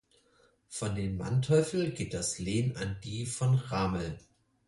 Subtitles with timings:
[0.67, 4.17] Von den Manteuffel geht das Lehen an die von Rahmel.